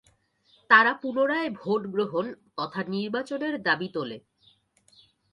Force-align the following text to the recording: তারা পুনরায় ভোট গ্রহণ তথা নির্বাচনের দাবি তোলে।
তারা 0.69 0.91
পুনরায় 1.01 1.49
ভোট 1.59 1.81
গ্রহণ 1.87 2.25
তথা 2.57 2.81
নির্বাচনের 2.87 3.53
দাবি 3.63 3.87
তোলে। 3.93 4.17